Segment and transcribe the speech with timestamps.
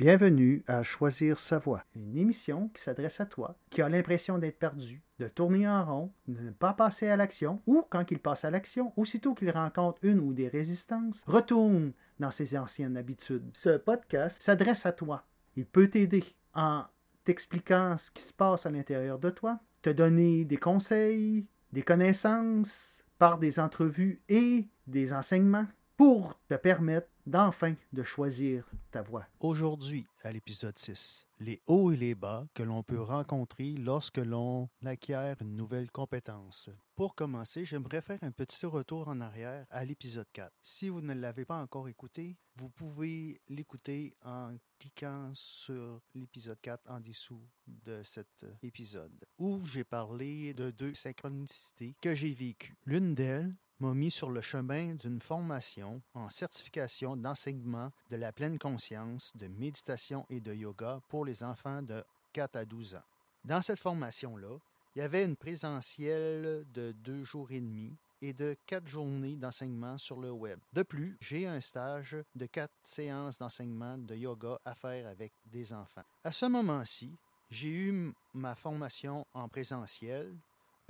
[0.00, 4.58] Bienvenue à Choisir sa voie, une émission qui s'adresse à toi qui a l'impression d'être
[4.58, 8.46] perdu, de tourner en rond, de ne pas passer à l'action, ou quand il passe
[8.46, 13.44] à l'action, aussitôt qu'il rencontre une ou des résistances, retourne dans ses anciennes habitudes.
[13.52, 15.26] Ce podcast s'adresse à toi.
[15.54, 16.24] Il peut t'aider
[16.54, 16.84] en
[17.24, 21.44] t'expliquant ce qui se passe à l'intérieur de toi, te donner des conseils,
[21.74, 25.66] des connaissances par des entrevues et des enseignements
[26.00, 29.26] pour te permettre d'enfin de choisir ta voie.
[29.38, 34.70] Aujourd'hui, à l'épisode 6, les hauts et les bas que l'on peut rencontrer lorsque l'on
[34.82, 36.70] acquiert une nouvelle compétence.
[36.96, 40.50] Pour commencer, j'aimerais faire un petit retour en arrière à l'épisode 4.
[40.62, 46.82] Si vous ne l'avez pas encore écouté, vous pouvez l'écouter en cliquant sur l'épisode 4
[46.88, 52.78] en dessous de cet épisode, où j'ai parlé de deux synchronicités que j'ai vécues.
[52.86, 58.58] L'une d'elles m'a mis sur le chemin d'une formation en certification d'enseignement de la pleine
[58.58, 63.02] conscience, de méditation et de yoga pour les enfants de 4 à 12 ans.
[63.44, 64.58] Dans cette formation-là,
[64.94, 69.96] il y avait une présentielle de deux jours et demi et de quatre journées d'enseignement
[69.96, 70.58] sur le web.
[70.72, 75.72] De plus, j'ai un stage de quatre séances d'enseignement de yoga à faire avec des
[75.72, 76.04] enfants.
[76.22, 77.16] À ce moment-ci,
[77.50, 80.36] j'ai eu ma formation en présentiel,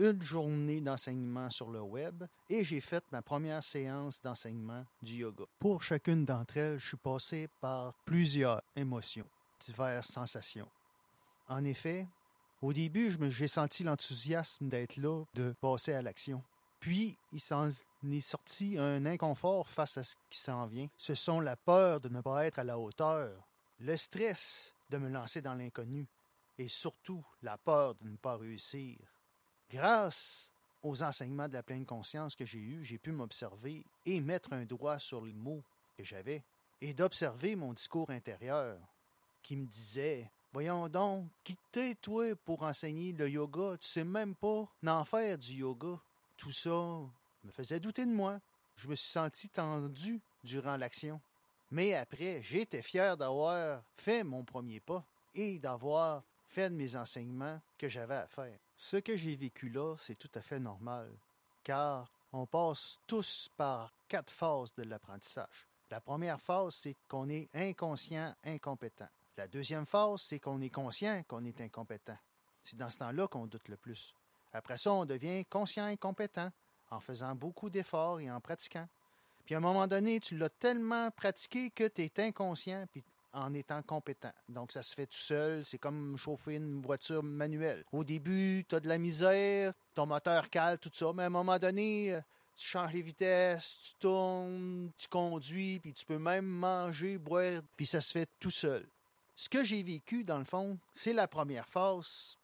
[0.01, 5.45] une journée d'enseignement sur le web et j'ai fait ma première séance d'enseignement du yoga.
[5.59, 9.27] Pour chacune d'entre elles, je suis passé par plusieurs émotions,
[9.61, 10.69] diverses sensations.
[11.49, 12.07] En effet,
[12.63, 16.43] au début, j'ai senti l'enthousiasme d'être là, de passer à l'action.
[16.81, 20.89] Puis, il s'en est sorti un inconfort face à ce qui s'en vient.
[20.97, 23.33] Ce sont la peur de ne pas être à la hauteur,
[23.81, 26.07] le stress de me lancer dans l'inconnu
[26.59, 28.97] et surtout la peur de ne pas réussir.
[29.71, 30.51] Grâce
[30.83, 34.65] aux enseignements de la pleine conscience que j'ai eus, j'ai pu m'observer et mettre un
[34.65, 35.63] doigt sur les mots
[35.97, 36.43] que j'avais
[36.81, 38.79] et d'observer mon discours intérieur
[39.43, 43.77] qui me disait Voyons donc, qui t'es, toi, pour enseigner le yoga?
[43.81, 46.01] Tu sais même pas n'en faire du yoga.
[46.37, 46.71] Tout ça
[47.45, 48.41] me faisait douter de moi.
[48.77, 51.21] Je me suis senti tendu durant l'action.
[51.71, 57.89] Mais après, j'étais fier d'avoir fait mon premier pas et d'avoir fait mes enseignements que
[57.89, 58.59] j'avais à faire.
[58.83, 61.07] Ce que j'ai vécu là, c'est tout à fait normal,
[61.63, 65.67] car on passe tous par quatre phases de l'apprentissage.
[65.91, 69.09] La première phase, c'est qu'on est inconscient, incompétent.
[69.37, 72.17] La deuxième phase, c'est qu'on est conscient qu'on est incompétent.
[72.65, 74.15] C'est dans ce temps-là qu'on doute le plus.
[74.55, 76.51] Après ça, on devient conscient incompétent
[76.91, 78.89] en faisant beaucoup d'efforts et en pratiquant.
[79.45, 83.55] Puis à un moment donné, tu l'as tellement pratiqué que tu es inconscient, puis en
[83.55, 84.33] étant compétent.
[84.49, 85.65] Donc, ça se fait tout seul.
[85.65, 87.85] C'est comme chauffer une voiture manuelle.
[87.93, 91.31] Au début, tu as de la misère, ton moteur cale, tout ça, mais à un
[91.31, 92.19] moment donné,
[92.57, 97.87] tu changes les vitesses, tu tournes, tu conduis, puis tu peux même manger, boire, puis
[97.87, 98.87] ça se fait tout seul.
[99.35, 102.37] Ce que j'ai vécu, dans le fond, c'est la première phase.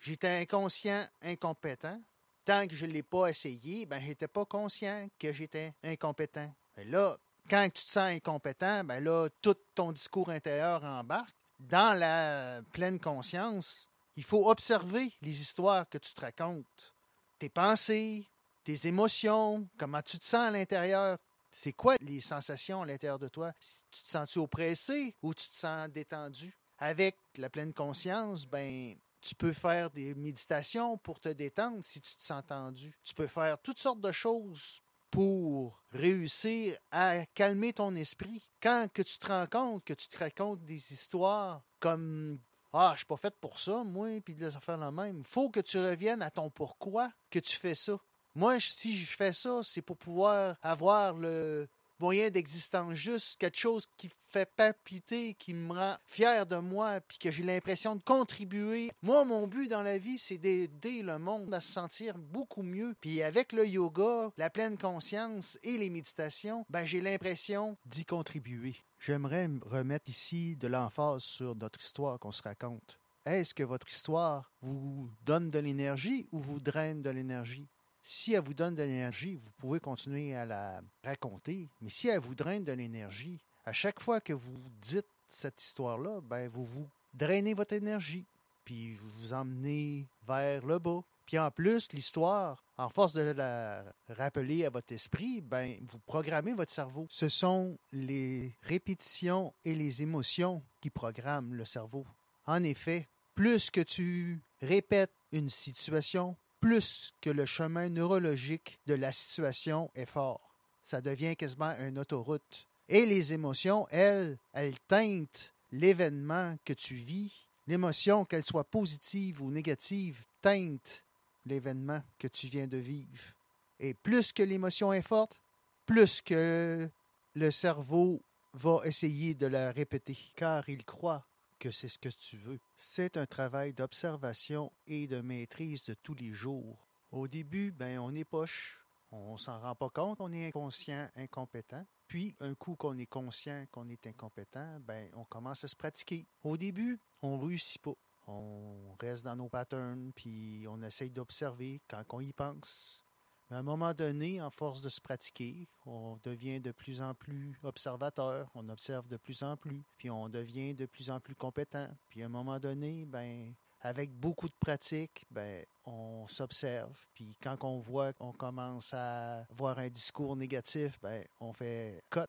[0.00, 2.00] J'étais inconscient, incompétent.
[2.44, 6.54] Tant que je ne l'ai pas essayé, ben, j'étais pas conscient que j'étais incompétent.
[6.76, 7.16] Et là,
[7.48, 11.34] quand tu te sens incompétent, ben là, tout ton discours intérieur embarque.
[11.60, 16.94] Dans la pleine conscience, il faut observer les histoires que tu te racontes.
[17.38, 18.26] Tes pensées,
[18.64, 21.18] tes émotions, comment tu te sens à l'intérieur.
[21.50, 23.52] C'est quoi les sensations à l'intérieur de toi?
[23.90, 26.52] Tu te sens-tu oppressé ou tu te sens détendu?
[26.78, 32.16] Avec la pleine conscience, ben, tu peux faire des méditations pour te détendre si tu
[32.16, 32.92] te sens tendu.
[33.04, 34.82] Tu peux faire toutes sortes de choses
[35.14, 38.42] pour réussir à calmer ton esprit.
[38.60, 42.40] Quand que tu te rends compte que tu te racontes des histoires comme
[42.72, 45.22] ah, je suis pas fait pour ça, moi, puis de faire le même.
[45.24, 47.96] Faut que tu reviennes à ton pourquoi que tu fais ça.
[48.34, 53.86] Moi, si je fais ça, c'est pour pouvoir avoir le, moyen d'existence juste, quelque chose
[53.96, 58.90] qui fait palpiter, qui me rend fier de moi, puis que j'ai l'impression de contribuer.
[59.02, 62.94] Moi, mon but dans la vie, c'est d'aider le monde à se sentir beaucoup mieux.
[63.00, 68.76] Puis avec le yoga, la pleine conscience et les méditations, ben, j'ai l'impression d'y contribuer.
[68.98, 72.98] J'aimerais remettre ici de l'emphase sur notre histoire qu'on se raconte.
[73.26, 77.68] Est-ce que votre histoire vous donne de l'énergie ou vous draine de l'énergie?
[78.06, 81.68] Si elle vous donne de l'énergie, vous pouvez continuer à la raconter.
[81.80, 86.20] Mais si elle vous draine de l'énergie, à chaque fois que vous dites cette histoire-là,
[86.20, 88.26] ben vous vous drainez votre énergie,
[88.66, 91.02] puis vous vous emmenez vers le bas.
[91.24, 96.52] Puis en plus, l'histoire, en force de la rappeler à votre esprit, ben vous programmez
[96.52, 97.06] votre cerveau.
[97.08, 102.04] Ce sont les répétitions et les émotions qui programment le cerveau.
[102.46, 109.12] En effet, plus que tu répètes une situation, plus que le chemin neurologique de la
[109.12, 110.40] situation est fort.
[110.82, 112.66] Ça devient quasiment une autoroute.
[112.88, 119.50] Et les émotions, elles, elles teintent l'événement que tu vis, l'émotion, qu'elle soit positive ou
[119.50, 121.04] négative, teinte
[121.44, 123.34] l'événement que tu viens de vivre.
[123.78, 125.36] Et plus que l'émotion est forte,
[125.84, 126.88] plus que
[127.34, 128.22] le cerveau
[128.54, 131.26] va essayer de la répéter, car il croit
[131.70, 132.58] c'est ce que tu veux.
[132.76, 136.86] C'est un travail d'observation et de maîtrise de tous les jours.
[137.12, 141.86] Au début, ben, on est poche, on s'en rend pas compte, on est inconscient, incompétent.
[142.08, 146.26] Puis, un coup qu'on est conscient qu'on est incompétent, ben, on commence à se pratiquer.
[146.42, 147.94] Au début, on réussit pas.
[148.26, 153.03] On reste dans nos patterns, puis on essaye d'observer quand on y pense.
[153.50, 157.14] Mais à un moment donné, en force de se pratiquer, on devient de plus en
[157.14, 161.34] plus observateur, on observe de plus en plus, puis on devient de plus en plus
[161.34, 161.88] compétent.
[162.08, 163.54] Puis à un moment donné, ben,
[163.84, 167.06] avec beaucoup de pratique, ben, on s'observe.
[167.12, 172.20] Puis quand on voit qu'on commence à voir un discours négatif, ben, on fait cut,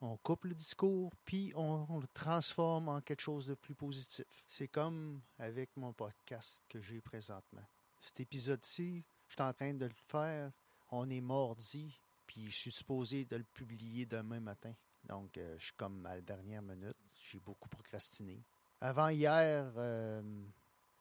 [0.00, 4.26] on coupe le discours, puis on, on le transforme en quelque chose de plus positif.
[4.48, 7.64] C'est comme avec mon podcast que j'ai présentement.
[8.00, 10.50] Cet épisode-ci, je suis en train de le faire
[10.94, 14.72] on est mardi, puis je suis supposé de le publier demain matin.
[15.08, 16.96] Donc, euh, je suis comme à la dernière minute.
[17.30, 18.42] J'ai beaucoup procrastiné.
[18.80, 20.22] Avant hier, euh,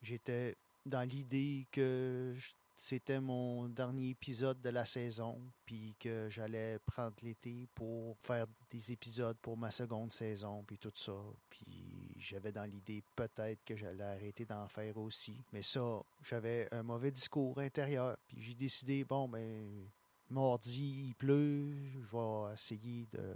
[0.01, 2.35] j'étais dans l'idée que
[2.75, 8.91] c'était mon dernier épisode de la saison, puis que j'allais prendre l'été pour faire des
[8.91, 11.15] épisodes pour ma seconde saison, puis tout ça.
[11.49, 11.72] Puis
[12.23, 15.35] j'avais dans l'idée peut-être que j'allais arrêter d'en faire aussi.
[15.51, 18.17] Mais ça, j'avais un mauvais discours intérieur.
[18.27, 19.87] Puis j'ai décidé, bon, ben,
[20.29, 23.35] mardi, il pleut, je vais essayer de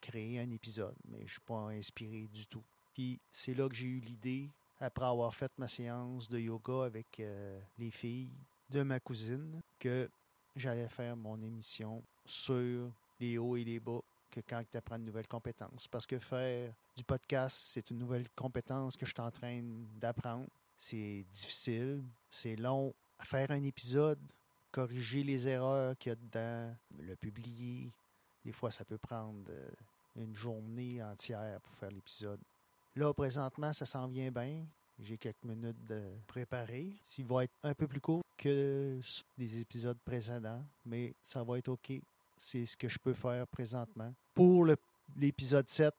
[0.00, 2.62] créer un épisode, mais je ne suis pas inspiré du tout.
[2.94, 4.48] Puis c'est là que j'ai eu l'idée,
[4.80, 8.30] après avoir fait ma séance de yoga avec euh, les filles,
[8.70, 10.08] de ma cousine que
[10.54, 14.00] j'allais faire mon émission sur les hauts et les bas
[14.30, 15.88] que quand tu apprends une nouvelle compétence.
[15.88, 19.62] Parce que faire du podcast, c'est une nouvelle compétence que je suis en train
[20.00, 20.48] d'apprendre.
[20.76, 22.92] C'est difficile, c'est long.
[23.22, 24.18] Faire un épisode,
[24.72, 27.92] corriger les erreurs qu'il y a dedans, le publier,
[28.44, 29.70] des fois ça peut prendre euh,
[30.16, 32.40] une journée entière pour faire l'épisode.
[32.96, 34.66] Là, présentement, ça s'en vient bien.
[34.98, 36.96] J'ai quelques minutes de préparer.
[37.16, 38.98] Il va être un peu plus court que
[39.36, 41.92] les épisodes précédents, mais ça va être OK.
[42.36, 44.12] C'est ce que je peux faire présentement.
[44.34, 44.66] Pour
[45.16, 45.94] l'épisode 7,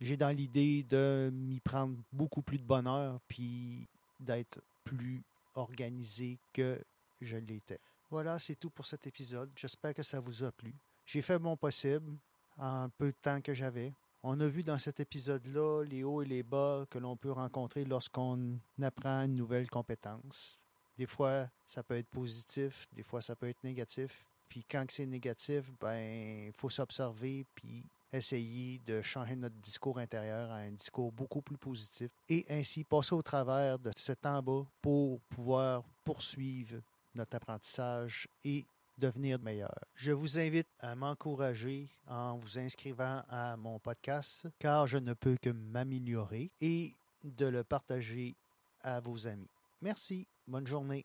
[0.00, 3.86] j'ai dans l'idée de m'y prendre beaucoup plus de bonheur puis
[4.20, 5.22] d'être plus
[5.54, 6.80] organisé que
[7.20, 7.80] je l'étais.
[8.10, 9.50] Voilà, c'est tout pour cet épisode.
[9.56, 10.74] J'espère que ça vous a plu.
[11.06, 12.12] J'ai fait mon possible
[12.58, 13.92] en peu de temps que j'avais.
[14.22, 17.84] On a vu dans cet épisode-là les hauts et les bas que l'on peut rencontrer
[17.84, 20.62] lorsqu'on apprend une nouvelle compétence.
[20.96, 24.24] Des fois, ça peut être positif, des fois, ça peut être négatif.
[24.48, 30.50] Puis quand c'est négatif, ben, il faut s'observer puis essayer de changer notre discours intérieur
[30.50, 34.64] à un discours beaucoup plus positif et ainsi passer au travers de ce temps bas
[34.80, 36.80] pour pouvoir poursuivre
[37.14, 38.64] notre apprentissage et
[38.98, 39.74] devenir meilleur.
[39.94, 45.36] Je vous invite à m'encourager en vous inscrivant à mon podcast car je ne peux
[45.40, 46.92] que m'améliorer et
[47.24, 48.36] de le partager
[48.82, 49.50] à vos amis.
[49.80, 51.02] Merci, bonne journée.